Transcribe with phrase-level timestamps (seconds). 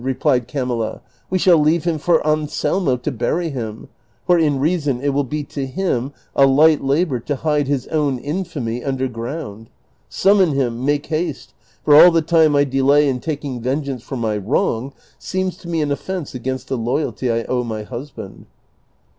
[0.01, 0.99] "replied Camilla,"
[1.29, 3.87] we shall leave him for An selmo to bury him;
[4.25, 8.19] for in reason it will be to him a light labor to hide his OAvn
[8.23, 9.69] infamy under ground.
[10.09, 11.53] Summon hira, make haste,
[11.85, 15.83] for all the time T delay in taking vengeance for my wrong seems to me
[15.83, 18.47] an ottence against the loyalty I owe my husband."